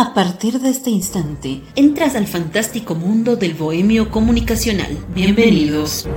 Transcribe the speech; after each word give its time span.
A 0.00 0.14
partir 0.14 0.60
de 0.60 0.70
este 0.70 0.88
instante, 0.88 1.60
entras 1.76 2.16
al 2.16 2.26
fantástico 2.26 2.94
mundo 2.94 3.36
del 3.36 3.52
bohemio 3.52 4.10
comunicacional. 4.10 4.96
Bienvenidos. 5.14 6.08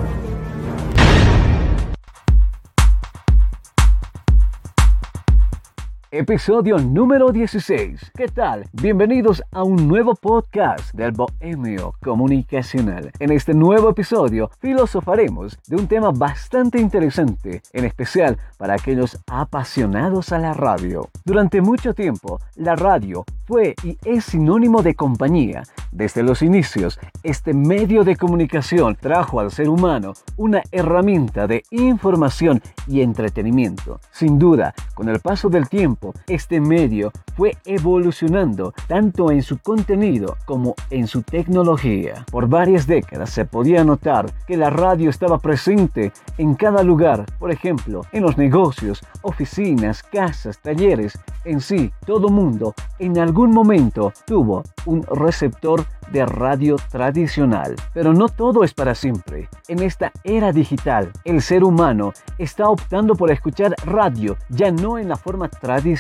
Episodio 6.16 6.78
número 6.78 7.32
16. 7.32 8.12
¿Qué 8.16 8.28
tal? 8.28 8.68
Bienvenidos 8.72 9.42
a 9.52 9.64
un 9.64 9.88
nuevo 9.88 10.14
podcast 10.14 10.94
del 10.94 11.12
Bohemio 11.12 11.96
Comunicacional. 12.04 13.12
En 13.18 13.32
este 13.32 13.56
nuevo 13.56 13.90
episodio 13.90 14.52
filosofaremos 14.60 15.58
de 15.68 15.76
un 15.76 15.88
tema 15.88 16.12
bastante 16.12 16.80
interesante, 16.80 17.64
en 17.74 17.86
especial 17.86 18.38
para 18.60 18.76
aquellos 18.76 19.18
apasionados 19.26 20.32
a 20.32 20.38
la 20.38 20.54
radio. 20.54 21.10
Durante 21.26 21.62
mucho 21.62 21.96
tiempo, 21.96 22.40
la 22.58 22.76
radio 22.76 23.26
fue 23.48 23.74
y 23.84 23.98
es 24.06 24.26
sinónimo 24.26 24.84
de 24.84 24.94
compañía. 24.94 25.64
Desde 25.92 26.24
los 26.24 26.42
inicios, 26.42 27.00
este 27.24 27.54
medio 27.54 28.04
de 28.04 28.16
comunicación 28.16 28.96
trajo 29.00 29.40
al 29.40 29.52
ser 29.52 29.70
humano 29.70 30.14
una 30.38 30.62
herramienta 30.72 31.48
de 31.48 31.64
información 31.72 32.62
y 32.88 33.02
entretenimiento. 33.02 34.00
Sin 34.12 34.40
duda, 34.40 34.74
con 34.96 35.10
el 35.10 35.20
paso 35.20 35.50
del 35.50 35.70
tiempo, 35.70 36.03
este 36.28 36.60
medio 36.60 37.12
fue 37.38 37.56
evolucionando 37.66 38.74
tanto 38.88 39.32
en 39.32 39.42
su 39.42 39.58
contenido 39.60 40.36
como 40.46 40.76
en 40.90 41.08
su 41.08 41.22
tecnología. 41.22 42.26
Por 42.32 42.48
varias 42.48 42.86
décadas 42.86 43.30
se 43.30 43.46
podía 43.46 43.84
notar 43.84 44.32
que 44.46 44.58
la 44.58 44.70
radio 44.70 45.10
estaba 45.10 45.38
presente 45.38 46.12
en 46.38 46.56
cada 46.56 46.84
lugar, 46.84 47.26
por 47.40 47.52
ejemplo, 47.52 48.02
en 48.12 48.24
los 48.24 48.38
negocios, 48.38 49.02
oficinas, 49.22 50.04
casas, 50.04 50.60
talleres, 50.60 51.18
en 51.46 51.62
sí, 51.62 51.92
todo 52.06 52.30
mundo 52.30 52.74
en 53.00 53.18
algún 53.20 53.52
momento 53.52 54.14
tuvo 54.26 54.64
un 54.86 55.04
receptor 55.04 55.86
de 56.12 56.26
radio 56.26 56.76
tradicional. 56.92 57.76
Pero 57.94 58.14
no 58.14 58.30
todo 58.30 58.64
es 58.64 58.74
para 58.74 58.96
siempre. 58.96 59.50
En 59.68 59.82
esta 59.82 60.12
era 60.24 60.52
digital, 60.52 61.12
el 61.26 61.42
ser 61.42 61.64
humano 61.64 62.14
está 62.38 62.70
optando 62.70 63.16
por 63.16 63.32
escuchar 63.32 63.76
radio, 63.86 64.38
ya 64.50 64.72
no 64.72 64.98
en 64.98 65.10
la 65.10 65.16
forma 65.16 65.50
tradicional. 65.50 65.93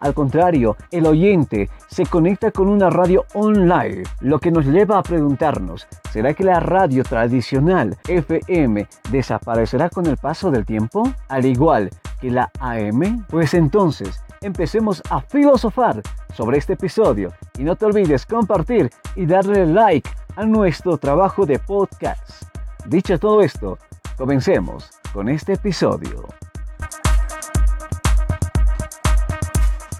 Al 0.00 0.14
contrario, 0.14 0.76
el 0.90 1.06
oyente 1.06 1.68
se 1.88 2.06
conecta 2.06 2.50
con 2.50 2.68
una 2.68 2.88
radio 2.88 3.26
online, 3.34 4.02
lo 4.20 4.38
que 4.38 4.50
nos 4.50 4.64
lleva 4.64 4.98
a 4.98 5.02
preguntarnos, 5.02 5.86
¿será 6.10 6.32
que 6.32 6.44
la 6.44 6.58
radio 6.58 7.04
tradicional 7.04 7.96
FM 8.08 8.86
desaparecerá 9.10 9.90
con 9.90 10.06
el 10.06 10.16
paso 10.16 10.50
del 10.50 10.64
tiempo? 10.64 11.02
Al 11.28 11.44
igual 11.44 11.90
que 12.20 12.30
la 12.30 12.50
AM? 12.60 13.26
Pues 13.28 13.52
entonces, 13.54 14.22
empecemos 14.40 15.02
a 15.10 15.20
filosofar 15.20 16.00
sobre 16.34 16.58
este 16.58 16.72
episodio 16.74 17.32
y 17.58 17.64
no 17.64 17.76
te 17.76 17.84
olvides 17.84 18.24
compartir 18.24 18.90
y 19.16 19.26
darle 19.26 19.66
like 19.66 20.08
a 20.36 20.44
nuestro 20.44 20.96
trabajo 20.96 21.44
de 21.44 21.58
podcast. 21.58 22.44
Dicho 22.86 23.18
todo 23.18 23.42
esto, 23.42 23.78
comencemos 24.16 24.90
con 25.12 25.28
este 25.28 25.54
episodio. 25.54 26.26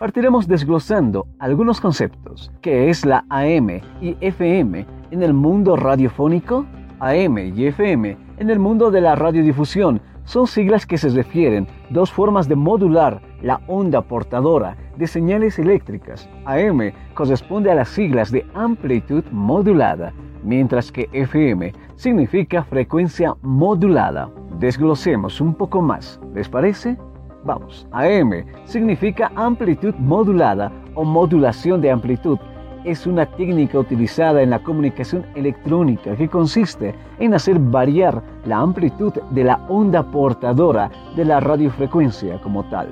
Partiremos 0.00 0.48
desglosando 0.48 1.26
algunos 1.38 1.78
conceptos. 1.78 2.50
¿Qué 2.62 2.88
es 2.88 3.04
la 3.04 3.26
AM 3.28 3.82
y 4.00 4.16
FM 4.22 4.86
en 5.10 5.22
el 5.22 5.34
mundo 5.34 5.76
radiofónico? 5.76 6.64
AM 7.00 7.36
y 7.54 7.66
FM 7.66 8.16
en 8.38 8.48
el 8.48 8.58
mundo 8.58 8.90
de 8.90 9.02
la 9.02 9.14
radiodifusión 9.14 10.00
son 10.24 10.46
siglas 10.46 10.86
que 10.86 10.96
se 10.96 11.10
refieren 11.10 11.68
dos 11.90 12.10
formas 12.10 12.48
de 12.48 12.56
modular 12.56 13.20
la 13.42 13.60
onda 13.66 14.00
portadora 14.00 14.74
de 14.96 15.06
señales 15.06 15.58
eléctricas. 15.58 16.30
AM 16.46 16.92
corresponde 17.12 17.70
a 17.70 17.74
las 17.74 17.90
siglas 17.90 18.32
de 18.32 18.46
amplitud 18.54 19.22
modulada, 19.30 20.14
mientras 20.42 20.90
que 20.90 21.10
FM 21.12 21.74
significa 21.96 22.64
frecuencia 22.64 23.34
modulada. 23.42 24.30
Desglosemos 24.58 25.42
un 25.42 25.52
poco 25.52 25.82
más, 25.82 26.18
¿les 26.32 26.48
parece? 26.48 26.96
Vamos, 27.44 27.86
AM 27.92 28.44
significa 28.64 29.32
amplitud 29.34 29.94
modulada 29.94 30.70
o 30.94 31.04
modulación 31.04 31.80
de 31.80 31.90
amplitud. 31.90 32.38
Es 32.84 33.06
una 33.06 33.24
técnica 33.24 33.78
utilizada 33.78 34.42
en 34.42 34.50
la 34.50 34.58
comunicación 34.58 35.24
electrónica 35.34 36.16
que 36.16 36.28
consiste 36.28 36.94
en 37.18 37.32
hacer 37.32 37.58
variar 37.58 38.22
la 38.44 38.58
amplitud 38.58 39.12
de 39.30 39.44
la 39.44 39.56
onda 39.68 40.02
portadora 40.02 40.90
de 41.16 41.24
la 41.24 41.40
radiofrecuencia 41.40 42.38
como 42.42 42.62
tal. 42.64 42.88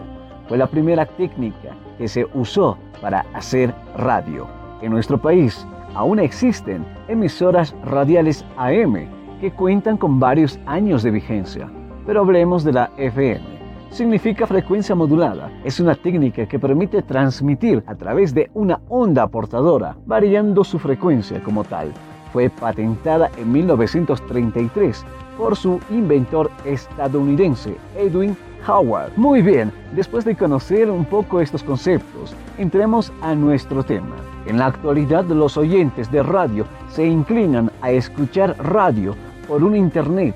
Fue 0.49 0.57
la 0.57 0.67
primera 0.67 1.05
técnica 1.05 1.77
que 1.99 2.09
se 2.09 2.27
usó 2.33 2.79
para 3.03 3.27
hacer 3.35 3.75
radio. 3.97 4.47
En 4.81 4.93
nuestro 4.93 5.19
país 5.19 5.67
aún 5.95 6.21
existen 6.21 6.87
emisoras 7.09 7.75
radiales 7.85 8.45
AM 8.57 9.09
que 9.41 9.51
cuentan 9.51 9.99
con 9.99 10.19
varios 10.19 10.59
años 10.65 11.03
de 11.03 11.11
vigencia, 11.11 11.71
pero 12.07 12.21
hablemos 12.21 12.65
de 12.65 12.73
la 12.73 12.91
FM 12.97 13.58
significa 13.91 14.47
frecuencia 14.47 14.95
modulada. 14.95 15.51
Es 15.65 15.81
una 15.81 15.95
técnica 15.95 16.47
que 16.47 16.59
permite 16.59 17.03
transmitir 17.03 17.83
a 17.87 17.95
través 17.95 18.35
de 18.35 18.51
una 18.55 18.81
onda 18.89 19.27
portadora, 19.27 19.97
variando 20.07 20.65
su 20.65 20.79
frecuencia 20.79 21.43
como 21.43 21.65
tal. 21.65 21.93
Fue 22.33 22.51
patentada 22.51 23.31
en 23.39 23.51
1933 23.53 25.05
por 25.37 25.57
su 25.57 25.81
inventor 25.91 26.51
estadounidense 26.65 27.77
Edwin 27.97 28.37
Howard. 28.67 29.13
Muy 29.17 29.41
bien, 29.41 29.73
después 29.93 30.25
de 30.25 30.37
conocer 30.37 30.91
un 30.91 31.05
poco 31.05 31.41
estos 31.41 31.63
conceptos, 31.63 32.35
entremos 32.59 33.13
a 33.23 33.35
nuestro 33.35 33.83
tema. 33.83 34.17
En 34.47 34.59
la 34.59 34.67
actualidad 34.67 35.25
los 35.25 35.57
oyentes 35.57 36.11
de 36.11 36.23
radio 36.23 36.67
se 36.91 37.07
inclinan 37.07 37.71
a 37.81 37.91
escuchar 37.93 38.57
radio 38.59 39.15
por 39.47 39.63
un 39.63 39.77
Internet, 39.77 40.35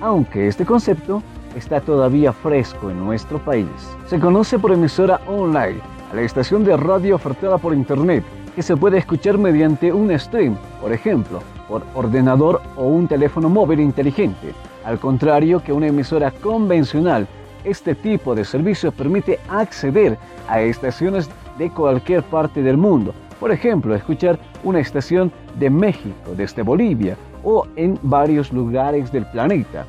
aunque 0.00 0.46
este 0.46 0.64
concepto 0.64 1.22
está 1.56 1.80
todavía 1.80 2.32
fresco 2.32 2.90
en 2.90 2.98
nuestro 2.98 3.38
país. 3.38 3.66
Se 4.06 4.18
conoce 4.18 4.58
por 4.58 4.72
emisora 4.72 5.20
online 5.26 5.80
a 6.10 6.16
la 6.16 6.22
estación 6.22 6.64
de 6.64 6.76
radio 6.76 7.16
ofertada 7.16 7.58
por 7.58 7.74
Internet, 7.74 8.24
que 8.54 8.62
se 8.62 8.76
puede 8.76 8.98
escuchar 8.98 9.38
mediante 9.38 9.92
un 9.92 10.16
stream, 10.18 10.56
por 10.80 10.92
ejemplo, 10.92 11.40
por 11.68 11.82
ordenador 11.94 12.60
o 12.76 12.84
un 12.84 13.08
teléfono 13.08 13.48
móvil 13.48 13.80
inteligente. 13.80 14.52
Al 14.84 14.98
contrario 14.98 15.62
que 15.62 15.72
una 15.72 15.86
emisora 15.86 16.30
convencional, 16.30 17.26
este 17.64 17.94
tipo 17.94 18.34
de 18.34 18.44
servicio 18.44 18.92
permite 18.92 19.38
acceder 19.48 20.18
a 20.48 20.60
estaciones 20.60 21.30
de 21.58 21.70
cualquier 21.70 22.22
parte 22.24 22.62
del 22.62 22.76
mundo. 22.76 23.14
Por 23.38 23.52
ejemplo, 23.52 23.94
escuchar 23.94 24.38
una 24.64 24.80
estación 24.80 25.32
de 25.58 25.70
México 25.70 26.32
desde 26.36 26.62
Bolivia 26.62 27.16
o 27.42 27.66
en 27.76 27.98
varios 28.02 28.52
lugares 28.52 29.10
del 29.10 29.26
planeta. 29.26 29.86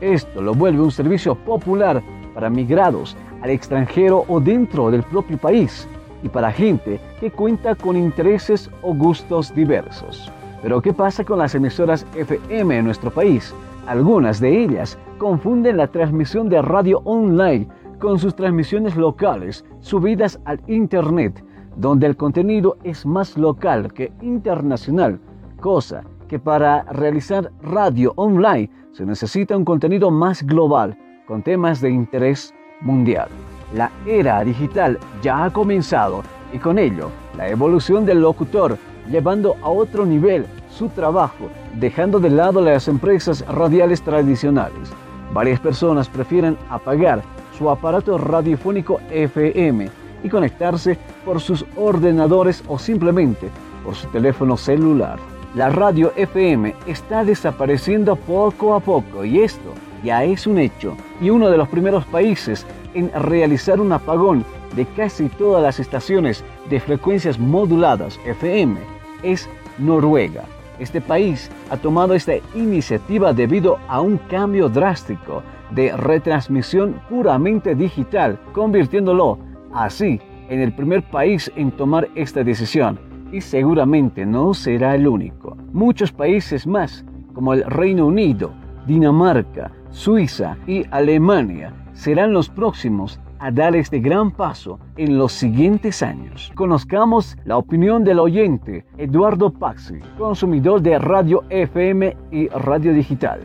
Esto 0.00 0.42
lo 0.42 0.54
vuelve 0.54 0.82
un 0.82 0.90
servicio 0.90 1.34
popular 1.34 2.02
para 2.34 2.50
migrados 2.50 3.16
al 3.40 3.50
extranjero 3.50 4.24
o 4.28 4.40
dentro 4.40 4.90
del 4.90 5.02
propio 5.02 5.38
país 5.38 5.88
y 6.22 6.28
para 6.28 6.52
gente 6.52 7.00
que 7.18 7.30
cuenta 7.30 7.74
con 7.74 7.96
intereses 7.96 8.70
o 8.82 8.94
gustos 8.94 9.54
diversos. 9.54 10.30
Pero 10.62 10.82
¿qué 10.82 10.92
pasa 10.92 11.24
con 11.24 11.38
las 11.38 11.54
emisoras 11.54 12.06
FM 12.14 12.78
en 12.78 12.84
nuestro 12.84 13.10
país? 13.10 13.54
Algunas 13.86 14.40
de 14.40 14.64
ellas 14.64 14.98
confunden 15.18 15.76
la 15.76 15.86
transmisión 15.86 16.48
de 16.48 16.60
radio 16.60 17.00
online 17.04 17.68
con 17.98 18.18
sus 18.18 18.34
transmisiones 18.34 18.96
locales 18.96 19.64
subidas 19.80 20.38
al 20.44 20.60
Internet, 20.66 21.42
donde 21.76 22.06
el 22.06 22.16
contenido 22.16 22.76
es 22.84 23.06
más 23.06 23.38
local 23.38 23.92
que 23.92 24.12
internacional, 24.20 25.20
cosa 25.60 26.02
que 26.28 26.38
para 26.38 26.82
realizar 26.84 27.52
radio 27.62 28.12
online 28.16 28.68
se 28.96 29.04
necesita 29.04 29.54
un 29.54 29.64
contenido 29.64 30.10
más 30.10 30.42
global 30.42 30.96
con 31.26 31.42
temas 31.42 31.82
de 31.82 31.90
interés 31.90 32.54
mundial. 32.80 33.28
La 33.74 33.90
era 34.06 34.42
digital 34.42 34.98
ya 35.20 35.44
ha 35.44 35.52
comenzado 35.52 36.22
y 36.50 36.58
con 36.58 36.78
ello 36.78 37.10
la 37.36 37.46
evolución 37.48 38.06
del 38.06 38.22
locutor 38.22 38.78
llevando 39.10 39.56
a 39.62 39.68
otro 39.68 40.06
nivel 40.06 40.46
su 40.70 40.88
trabajo, 40.88 41.50
dejando 41.74 42.18
de 42.20 42.30
lado 42.30 42.62
las 42.62 42.88
empresas 42.88 43.46
radiales 43.46 44.00
tradicionales. 44.00 44.90
Varias 45.34 45.60
personas 45.60 46.08
prefieren 46.08 46.56
apagar 46.70 47.22
su 47.58 47.68
aparato 47.68 48.16
radiofónico 48.16 49.00
FM 49.10 49.90
y 50.24 50.28
conectarse 50.30 50.98
por 51.22 51.40
sus 51.40 51.66
ordenadores 51.76 52.64
o 52.66 52.78
simplemente 52.78 53.50
por 53.84 53.94
su 53.94 54.06
teléfono 54.08 54.56
celular. 54.56 55.18
La 55.56 55.70
radio 55.70 56.12
FM 56.16 56.74
está 56.86 57.24
desapareciendo 57.24 58.14
poco 58.14 58.74
a 58.74 58.80
poco 58.80 59.24
y 59.24 59.40
esto 59.40 59.72
ya 60.04 60.22
es 60.22 60.46
un 60.46 60.58
hecho. 60.58 60.94
Y 61.18 61.30
uno 61.30 61.48
de 61.48 61.56
los 61.56 61.66
primeros 61.66 62.04
países 62.04 62.66
en 62.92 63.10
realizar 63.10 63.80
un 63.80 63.90
apagón 63.90 64.44
de 64.74 64.84
casi 64.84 65.30
todas 65.30 65.62
las 65.62 65.80
estaciones 65.80 66.44
de 66.68 66.78
frecuencias 66.78 67.38
moduladas 67.38 68.20
FM 68.26 68.76
es 69.22 69.48
Noruega. 69.78 70.44
Este 70.78 71.00
país 71.00 71.50
ha 71.70 71.78
tomado 71.78 72.12
esta 72.12 72.34
iniciativa 72.54 73.32
debido 73.32 73.78
a 73.88 74.02
un 74.02 74.18
cambio 74.18 74.68
drástico 74.68 75.42
de 75.70 75.96
retransmisión 75.96 77.00
puramente 77.08 77.74
digital, 77.74 78.38
convirtiéndolo 78.52 79.38
así 79.72 80.20
en 80.50 80.60
el 80.60 80.74
primer 80.74 81.02
país 81.02 81.50
en 81.56 81.70
tomar 81.70 82.10
esta 82.14 82.44
decisión 82.44 83.15
y 83.32 83.40
seguramente 83.40 84.24
no 84.26 84.54
será 84.54 84.94
el 84.94 85.06
único. 85.06 85.56
Muchos 85.72 86.12
países 86.12 86.66
más, 86.66 87.04
como 87.34 87.52
el 87.52 87.64
Reino 87.64 88.06
Unido, 88.06 88.52
Dinamarca, 88.86 89.70
Suiza 89.90 90.56
y 90.66 90.84
Alemania, 90.90 91.72
serán 91.92 92.32
los 92.32 92.48
próximos 92.48 93.20
a 93.38 93.50
dar 93.50 93.76
este 93.76 94.00
gran 94.00 94.30
paso 94.30 94.78
en 94.96 95.18
los 95.18 95.32
siguientes 95.32 96.02
años. 96.02 96.50
Conozcamos 96.54 97.36
la 97.44 97.58
opinión 97.58 98.04
del 98.04 98.18
oyente 98.18 98.84
Eduardo 98.96 99.52
Paxi, 99.52 99.98
consumidor 100.18 100.80
de 100.80 100.98
radio 100.98 101.44
FM 101.50 102.16
y 102.30 102.48
radio 102.48 102.92
digital. 102.92 103.40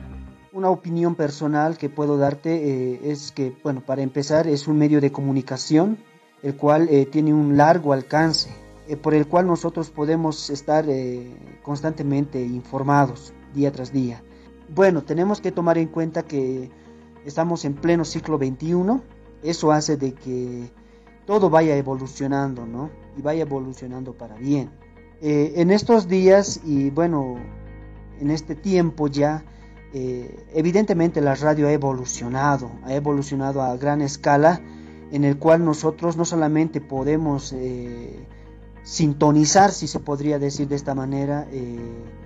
Una 0.53 0.69
opinión 0.69 1.15
personal 1.15 1.77
que 1.77 1.89
puedo 1.89 2.17
darte 2.17 2.93
eh, 2.93 2.99
es 3.03 3.31
que, 3.31 3.53
bueno, 3.63 3.81
para 3.85 4.01
empezar 4.01 4.47
es 4.47 4.67
un 4.67 4.77
medio 4.77 5.01
de 5.01 5.11
comunicación 5.11 5.97
el 6.43 6.55
cual 6.55 6.87
eh, 6.89 7.05
tiene 7.05 7.33
un 7.33 7.57
largo 7.57 7.93
alcance, 7.93 8.49
eh, 8.87 8.97
por 8.97 9.13
el 9.13 9.27
cual 9.27 9.47
nosotros 9.47 9.89
podemos 9.89 10.49
estar 10.49 10.85
constantemente 11.63 12.41
informados 12.41 13.33
día 13.53 13.71
tras 13.71 13.91
día. 13.91 14.23
Bueno, 14.73 15.03
tenemos 15.03 15.41
que 15.41 15.51
tomar 15.51 15.77
en 15.77 15.87
cuenta 15.87 16.23
que 16.23 16.69
estamos 17.25 17.65
en 17.65 17.73
pleno 17.73 18.05
siglo 18.05 18.37
XXI 18.37 19.01
eso 19.43 19.71
hace 19.71 19.97
de 19.97 20.13
que 20.13 20.71
todo 21.25 21.49
vaya 21.49 21.75
evolucionando, 21.75 22.65
¿no? 22.65 22.89
Y 23.17 23.21
vaya 23.21 23.43
evolucionando 23.43 24.13
para 24.13 24.35
bien. 24.35 24.69
Eh, 25.21 25.53
en 25.57 25.71
estos 25.71 26.07
días 26.07 26.61
y 26.63 26.89
bueno, 26.89 27.37
en 28.19 28.31
este 28.31 28.55
tiempo 28.55 29.07
ya, 29.07 29.43
eh, 29.93 30.45
evidentemente 30.53 31.21
la 31.21 31.35
radio 31.35 31.67
ha 31.67 31.71
evolucionado, 31.71 32.71
ha 32.83 32.93
evolucionado 32.93 33.61
a 33.61 33.75
gran 33.77 34.01
escala, 34.01 34.61
en 35.11 35.23
el 35.25 35.37
cual 35.37 35.65
nosotros 35.65 36.17
no 36.17 36.25
solamente 36.25 36.79
podemos 36.79 37.51
eh, 37.53 38.25
sintonizar, 38.83 39.71
si 39.71 39.87
se 39.87 39.99
podría 39.99 40.39
decir 40.39 40.67
de 40.67 40.75
esta 40.75 40.95
manera, 40.95 41.47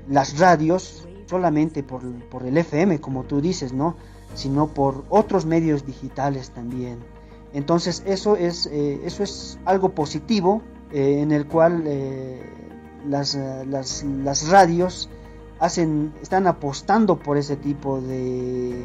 las 0.07 0.37
radios 0.39 1.07
solamente 1.27 1.83
por, 1.83 2.01
por 2.29 2.45
el 2.45 2.57
FM, 2.57 2.99
como 2.99 3.23
tú 3.23 3.41
dices, 3.41 3.73
¿no? 3.73 3.95
sino 4.35 4.67
por 4.67 5.05
otros 5.09 5.45
medios 5.45 5.85
digitales 5.85 6.51
también. 6.51 6.99
Entonces 7.53 8.03
eso 8.05 8.35
es, 8.35 8.67
eh, 8.67 9.01
eso 9.05 9.23
es 9.23 9.57
algo 9.65 9.89
positivo 9.89 10.61
eh, 10.91 11.21
en 11.21 11.31
el 11.31 11.47
cual 11.47 11.83
eh, 11.85 12.41
las, 13.07 13.35
las, 13.35 14.49
radios 14.49 15.09
hacen, 15.59 16.13
están 16.21 16.47
apostando 16.47 17.17
por 17.17 17.37
ese 17.37 17.55
tipo 17.55 18.01
de, 18.01 18.83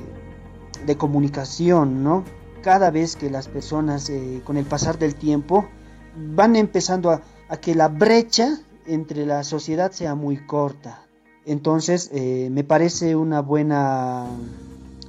de 0.86 0.96
comunicación, 0.96 2.04
¿no? 2.04 2.24
Cada 2.62 2.90
vez 2.90 3.16
que 3.16 3.30
las 3.30 3.48
personas 3.48 4.12
con 4.44 4.58
el 4.58 4.66
pasar 4.66 4.98
del 4.98 5.14
tiempo 5.14 5.66
van 6.14 6.56
empezando 6.56 7.10
a, 7.10 7.22
a, 7.50 7.56
que 7.58 7.74
la 7.74 7.88
brecha 7.88 8.58
entre 8.86 9.26
la 9.26 9.44
sociedad 9.44 9.92
sea 9.92 10.14
muy 10.14 10.38
corta. 10.38 11.02
Entonces 11.44 12.10
me 12.12 12.64
parece 12.64 13.16
una 13.16 13.40
buena 13.40 14.26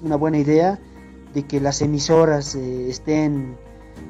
una 0.01 0.15
buena 0.15 0.37
idea 0.37 0.79
de 1.33 1.43
que 1.43 1.59
las 1.59 1.81
emisoras 1.81 2.55
eh, 2.55 2.89
estén 2.89 3.55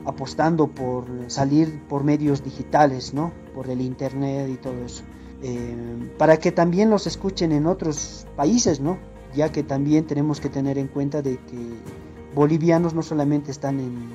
apostando 0.06 0.68
por 0.68 1.06
salir 1.28 1.81
por 1.88 2.04
medios 2.04 2.44
digitales, 2.44 3.13
¿no? 3.13 3.31
Por 3.54 3.69
el 3.69 3.81
internet 3.81 4.50
y 4.50 4.56
todo 4.56 4.84
eso. 4.86 5.04
Eh, 5.44 6.12
para 6.18 6.38
que 6.38 6.51
también 6.51 6.89
los 6.89 7.07
escuchen 7.07 7.51
en 7.51 7.68
otros 7.68 8.25
países, 8.36 8.80
¿no? 8.80 8.98
Ya 9.36 9.51
que 9.51 9.63
también 9.63 10.06
tenemos 10.06 10.39
que 10.39 10.50
tener 10.50 10.77
en 10.77 10.88
cuenta 10.88 11.22
de 11.22 11.38
que 11.38 11.57
bolivianos 12.34 12.94
no 12.94 13.04
solamente 13.04 13.51
están 13.51 13.80
en, 13.80 14.10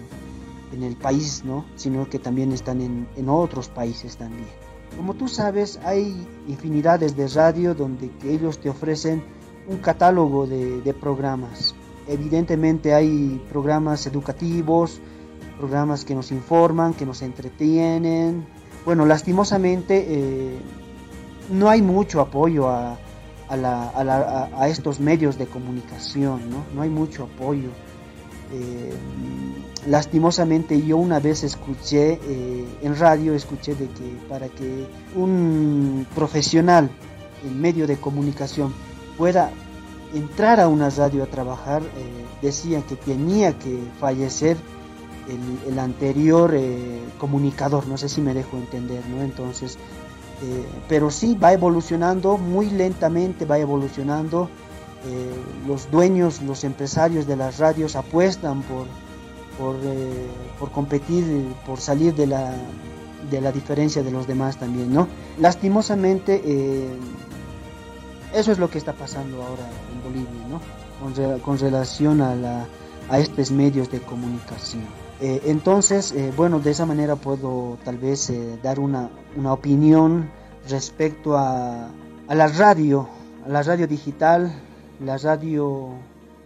en 0.73 0.83
el 0.83 0.97
país, 0.97 1.43
¿no? 1.45 1.65
Sino 1.77 2.09
que 2.09 2.19
también 2.19 2.53
están 2.53 2.81
en, 2.81 3.07
en 3.17 3.29
otros 3.29 3.69
países 3.69 4.17
también. 4.17 4.49
Como 4.97 5.15
tú 5.15 5.29
sabes, 5.29 5.79
hay 5.85 6.27
infinidades 6.49 7.17
de 7.17 7.29
radio 7.29 7.75
donde 7.75 8.11
ellos 8.25 8.59
te 8.59 8.71
ofrecen 8.71 9.23
un 9.69 9.79
catálogo 9.79 10.47
de, 10.47 10.95
programas. 10.95 11.75
Evidentemente 12.09 12.95
hay 12.95 13.43
programas 13.51 14.07
educativos, 14.07 15.01
programas 15.59 16.05
que 16.05 16.15
nos 16.15 16.31
informan, 16.31 16.95
que 16.95 17.05
nos 17.05 17.23
entretienen. 17.23 18.47
Bueno, 18.85 19.05
lastimosamente 19.05 20.07
eh, 20.09 20.59
no 21.51 21.69
hay 21.69 21.83
mucho 21.83 22.21
apoyo 22.21 22.69
a, 22.69 22.97
a, 23.49 24.69
estos 24.69 25.01
medios 25.01 25.37
de 25.37 25.47
comunicación, 25.47 26.49
¿no? 26.51 26.65
No 26.75 26.83
hay 26.83 26.91
mucho 26.91 27.25
apoyo. 27.25 27.71
Eh, 28.53 28.93
lastimosamente 29.89 30.83
yo 30.83 30.97
una 30.97 31.21
vez 31.21 31.45
escuché 31.45 32.19
eh, 32.23 32.65
en 32.83 32.97
radio, 32.97 33.35
escuché 33.35 33.75
de 33.75 33.87
que 33.89 34.19
para 34.29 34.49
que 34.49 34.87
un 35.15 36.07
profesional 36.15 36.91
en 37.45 37.61
medio 37.61 37.87
de 37.87 37.97
comunicación 37.97 38.75
pueda 39.17 39.51
entrar 40.15 40.61
a 40.61 40.69
una 40.69 40.91
radio 40.91 41.23
a 41.23 41.27
trabajar, 41.27 41.83
eh, 41.83 41.87
decían 42.43 42.83
que 42.83 42.97
tenía 42.97 43.57
que 43.59 43.79
fallecer 44.01 44.57
el, 45.69 45.79
anterior 45.79 46.55
eh, 46.55 47.01
comunicador, 47.19 47.89
no 47.89 47.97
sé 47.97 48.09
si 48.09 48.21
me 48.21 48.33
dejo 48.33 48.57
entender, 48.57 49.05
¿no? 49.09 49.23
Entonces, 49.23 49.77
pero 50.89 51.11
sí 51.11 51.35
va 51.35 51.53
evolucionando 51.55 52.37
muy 52.37 52.71
lentamente, 52.71 53.47
va 53.47 53.59
evolucionando. 53.59 54.51
Los 55.67 55.91
dueños, 55.91 56.43
los 56.43 56.65
empresarios 56.65 57.27
de 57.27 57.37
las 57.37 57.59
radios 57.59 57.97
apuestan 57.97 58.63
por, 58.63 58.87
por, 59.59 59.77
por 60.59 60.71
competir, 60.71 61.25
por 61.65 61.81
salir 61.81 62.15
de 62.15 62.27
la, 62.27 62.55
de 63.31 63.41
la 63.41 63.53
diferencia 63.53 64.03
de 64.03 64.11
los 64.11 64.27
demás 64.27 64.59
también, 64.59 64.93
¿no? 64.93 65.09
Lastimosamente, 65.39 66.43
eso 68.35 68.53
es 68.53 68.59
lo 68.59 68.69
que 68.69 68.79
está 68.79 68.93
pasando 68.93 69.43
ahora 69.43 69.67
en 69.93 70.03
Bolivia, 70.03 70.47
¿no? 70.49 70.61
Con, 71.41 71.59
relación 71.59 72.21
a, 72.21 72.35
la, 72.35 72.67
a 73.09 73.19
estos 73.19 73.51
medios 73.51 73.91
de 73.91 74.01
comunicación. 74.01 74.85
Eh, 75.21 75.41
entonces, 75.47 76.13
eh, 76.13 76.33
bueno, 76.37 76.61
de 76.61 76.71
esa 76.71 76.85
manera 76.85 77.17
puedo 77.17 77.79
tal 77.85 77.97
vez 77.97 78.29
eh, 78.29 78.59
dar 78.63 78.79
una, 78.79 79.09
una, 79.37 79.53
opinión 79.53 80.29
respecto 80.69 81.37
a, 81.37 81.89
a, 82.29 82.35
la 82.35 82.49
radio, 82.49 83.09
a 83.47 83.49
la 83.49 83.63
radio 83.63 83.87
digital, 83.87 84.53
la 85.05 85.19
radio 85.19 85.91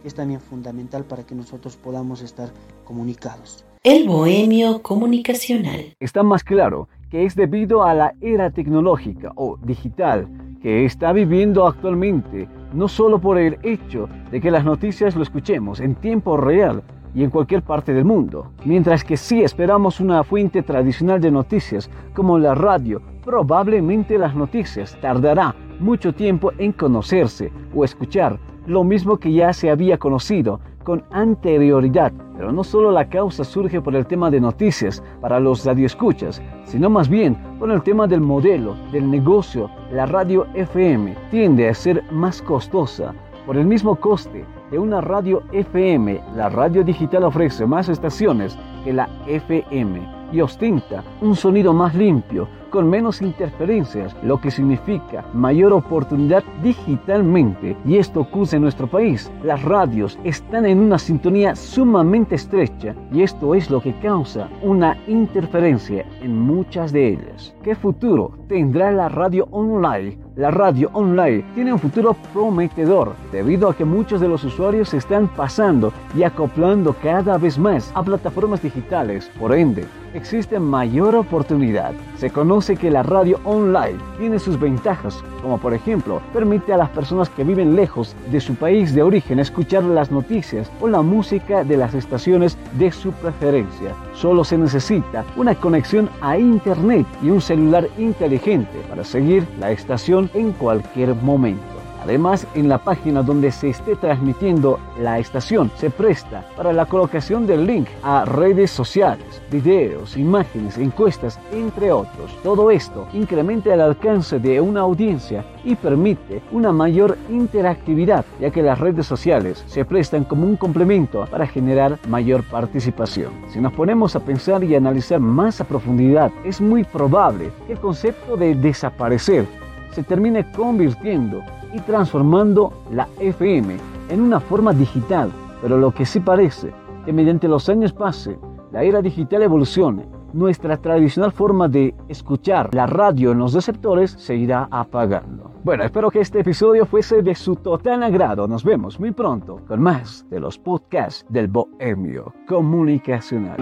es 0.05 0.15
también 0.15 0.41
fundamental 0.41 1.05
para 1.05 1.25
que 1.25 1.35
nosotros 1.35 1.77
podamos 1.77 2.23
estar 2.23 2.51
comunicados. 2.85 3.65
El 3.83 4.07
bohemio 4.07 4.83
comunicacional. 4.83 5.95
Está 6.01 6.23
más 6.23 6.45
claro 6.45 6.89
que 7.11 7.25
es 7.25 7.35
debido 7.35 7.83
a 7.83 7.95
la 7.95 8.15
era 8.21 8.51
tecnológica 8.51 9.33
o 9.37 9.57
digital 9.63 10.29
que 10.63 10.85
está 10.85 11.13
viviendo 11.13 11.67
actualmente, 11.67 12.49
no 12.75 12.89
solo 12.89 13.19
por 13.19 13.39
el 13.39 13.59
hecho 13.63 14.09
de 14.31 14.41
que 14.41 14.51
las 14.51 14.65
noticias 14.65 15.17
lo 15.17 15.23
escuchemos 15.23 15.81
en 15.81 15.95
tiempo 15.95 16.37
real 16.37 16.83
y 17.15 17.25
en 17.25 17.31
cualquier 17.31 17.63
parte 17.63 17.93
del 17.93 18.05
mundo, 18.05 18.53
mientras 18.65 19.03
que 19.03 19.17
si 19.17 19.43
esperamos 19.43 19.99
una 20.01 20.23
fuente 20.23 20.63
tradicional 20.63 21.21
de 21.21 21.31
noticias 21.31 21.91
como 22.15 22.39
la 22.39 22.55
radio, 22.55 23.01
probablemente 23.25 24.19
las 24.19 24.37
noticias 24.37 24.97
tardará 25.01 25.55
mucho 25.81 26.13
tiempo 26.13 26.53
en 26.59 26.73
conocerse 26.73 27.51
o 27.75 27.85
escuchar, 27.85 28.39
lo 28.67 28.85
mismo 28.85 29.17
que 29.17 29.33
ya 29.33 29.53
se 29.53 29.71
había 29.71 29.99
conocido 29.99 30.61
con 30.85 31.03
anterioridad, 31.11 32.13
pero 32.37 32.53
no 32.53 32.65
solo 32.65 32.91
la 32.91 33.09
causa 33.09 33.45
surge 33.45 33.81
por 33.81 33.95
el 33.95 34.07
tema 34.07 34.31
de 34.31 34.41
noticias 34.41 35.03
para 35.21 35.41
los 35.41 35.65
radioescuchas, 35.65 36.41
sino 36.65 36.89
más 36.89 37.09
bien 37.09 37.37
por 37.59 37.71
el 37.71 37.83
tema 37.83 38.07
del 38.07 38.21
modelo, 38.21 38.77
del 38.93 39.11
negocio. 39.11 39.71
La 39.93 40.07
radio 40.07 40.47
FM 40.55 41.17
tiende 41.31 41.69
a 41.69 41.75
ser 41.75 42.03
más 42.11 42.41
costosa 42.43 43.15
por 43.47 43.57
el 43.57 43.67
mismo 43.67 43.97
coste 43.97 44.45
de 44.71 44.79
una 44.79 45.01
radio 45.01 45.43
FM. 45.53 46.21
La 46.37 46.49
radio 46.49 46.83
digital 46.85 47.25
ofrece 47.25 47.67
más 47.67 47.89
estaciones 47.89 48.57
que 48.85 48.93
la 48.93 49.09
FM 49.27 50.20
y 50.33 50.41
ostenta 50.41 51.03
un 51.21 51.37
sonido 51.37 51.73
más 51.73 51.95
limpio, 51.95 52.49
con 52.71 52.89
menos 52.89 53.21
interferencias, 53.21 54.17
lo 54.23 54.41
que 54.41 54.51
significa 54.51 55.25
mayor 55.35 55.73
oportunidad 55.73 56.45
digitalmente. 56.63 57.77
Y 57.85 57.97
esto 57.97 58.21
ocurre 58.21 58.57
en 58.57 58.63
nuestro 58.63 58.87
país. 58.87 59.31
Las 59.43 59.63
radios 59.63 60.19
están 60.25 60.65
en 60.65 60.79
una 60.79 60.99
sintonía 60.99 61.55
sumamente 61.57 62.37
estrecha 62.37 62.95
y 63.13 63.23
esto 63.23 63.55
es 63.55 63.71
lo 63.71 63.81
que 63.81 63.93
causa 63.99 64.49
una 64.63 64.97
interferencia 65.09 66.07
en 66.23 66.39
muchas 66.39 66.93
de 66.93 67.09
ellas. 67.09 67.55
¿Qué 67.63 67.75
futuro 67.75 68.39
tendrá 68.49 68.93
la 68.93 69.09
radio 69.09 69.49
online? 69.51 70.19
La 70.37 70.51
radio 70.51 70.91
online 70.95 71.45
tiene 71.55 71.73
un 71.73 71.79
futuro 71.79 72.17
prometedor 72.33 73.15
debido 73.31 73.69
a 73.69 73.77
que 73.77 73.85
muchos 73.85 74.21
de 74.21 74.29
los 74.29 74.45
usuarios 74.45 74.91
se 74.91 74.97
están 74.97 75.29
pasando 75.29 75.93
y 76.17 76.23
acoplando 76.23 76.95
cada 77.03 77.37
vez 77.37 77.59
más 77.59 77.93
a 77.95 78.03
plataformas 78.03 78.63
digitales. 78.63 79.31
Por 79.39 79.53
ende, 79.53 79.85
existe 80.15 80.59
mayor 80.59 81.15
oportunidad. 81.15 81.93
Se 82.17 82.31
conoce 82.31 82.77
que 82.77 82.91
la 82.91 83.03
radio 83.03 83.41
online 83.45 83.99
tiene 84.19 84.39
sus 84.39 84.59
ventajas, 84.59 85.23
como 85.43 85.59
por 85.59 85.75
ejemplo, 85.75 86.21
permite 86.33 86.73
a 86.73 86.77
las 86.77 86.91
personas 86.91 87.29
que 87.31 87.45
viven 87.45 87.77
lejos 87.77 88.15
de 88.31 88.41
su 88.41 88.55
país 88.55 88.95
de 88.95 89.03
origen 89.03 89.39
escuchar 89.39 89.83
las 89.85 90.11
noticias 90.11 90.71
o 90.81 90.89
la 90.89 91.03
música 91.03 91.65
de 91.65 91.77
las 91.77 91.95
estaciones 91.95 92.57
de 92.79 92.91
su 92.93 93.13
preferencia. 93.13 93.95
Solo 94.15 94.45
se 94.45 94.59
necesita 94.59 95.25
una 95.37 95.55
conexión 95.55 96.09
a 96.21 96.39
internet 96.39 97.07
y 97.23 97.31
un 97.31 97.41
celular 97.41 97.89
inteligente 97.99 98.79
para 98.89 99.05
seguir 99.05 99.47
la 99.59 99.71
estación 99.71 100.31
en 100.35 100.53
cualquier 100.53 101.15
momento. 101.15 101.80
Además, 102.03 102.47
en 102.55 102.69
la 102.69 102.79
página 102.79 103.23
donde 103.23 103.51
se 103.51 103.71
esté 103.71 103.97
transmitiendo 103.97 104.79
la 104.99 105.19
estación 105.19 105.71
se 105.77 105.91
presta 105.91 106.45
para 106.57 106.73
la 106.73 106.87
colocación 106.87 107.47
del 107.47 107.67
link 107.67 107.89
a 108.03 108.25
redes 108.25 108.71
sociales, 108.71 109.43
videos, 109.51 110.17
imágenes, 110.17 110.79
encuestas, 110.79 111.39
entre 111.53 111.93
otros. 111.93 112.35
Todo 112.43 112.71
esto 112.71 113.07
incrementa 113.13 113.75
el 113.75 113.81
alcance 113.81 114.39
de 114.39 114.61
una 114.61 114.81
audiencia 114.81 115.45
y 115.65 115.75
permite 115.75 116.43
una 116.53 116.73
mayor 116.73 117.19
interactividad, 117.29 118.25
ya 118.41 118.51
que 118.51 118.63
las 118.63 118.79
redes 118.79 119.07
sociales 119.07 119.63
se 119.67 119.85
prestan 119.85 120.25
como 120.25 120.47
un 120.47 120.57
complemento 120.57 121.27
para 121.31 121.47
generar 121.47 121.99
mayor 122.09 122.43
participación. 122.45 123.33
Si 123.53 123.61
nos 123.61 123.73
ponemos 123.73 124.17
a 124.17 124.21
pensar 124.21 124.65
y 124.65 124.75
analizar 124.75 125.21
más 125.21 125.61
a 125.61 125.65
profundidad, 125.65 126.33
es 126.45 126.61
muy 126.61 126.85
probable 126.85 127.51
que 127.67 127.75
el 127.75 127.81
concepto 127.81 128.37
de 128.37 128.55
desaparecer 128.55 129.47
se 129.93 130.03
termine 130.03 130.51
convirtiendo 130.53 131.43
y 131.73 131.81
transformando 131.81 132.73
la 132.93 133.09
FM 133.19 133.77
en 134.09 134.21
una 134.21 134.41
forma 134.41 134.73
digital, 134.73 135.31
pero 135.63 135.79
lo 135.79 135.93
que 135.93 136.07
sí 136.07 136.21
parece 136.21 136.73
que 137.05 137.13
mediante 137.13 137.49
los 137.49 137.69
años 137.69 137.93
pase, 137.93 138.39
la 138.73 138.83
era 138.83 139.01
digital 139.03 139.43
evolucione, 139.43 140.07
nuestra 140.33 140.77
tradicional 140.77 141.33
forma 141.33 141.69
de 141.69 141.95
escuchar 142.09 142.73
la 142.75 142.87
radio 142.87 143.33
en 143.33 143.39
los 143.39 143.53
receptores 143.53 144.13
se 144.13 144.37
irá 144.37 144.69
apagando. 144.71 145.51
Bueno, 145.65 145.85
espero 145.85 146.11
que 146.11 146.21
este 146.21 146.41
episodio 146.41 146.87
fuese 146.87 147.23
de 147.23 147.35
su 147.35 147.57
total 147.57 148.03
agrado. 148.03 148.49
Nos 148.49 148.65
vemos 148.65 148.99
muy 148.99 149.11
pronto 149.11 149.61
con 149.67 149.83
más 149.83 150.25
de 150.31 150.41
los 150.41 150.59
podcasts 150.59 151.27
del 151.29 151.49
Bohemio 151.49 152.33
Comunicacional. 152.47 153.59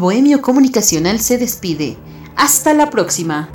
Bohemio 0.00 0.40
Comunicacional 0.40 1.20
se 1.20 1.36
despide. 1.36 1.98
Hasta 2.34 2.72
la 2.72 2.88
próxima. 2.88 3.50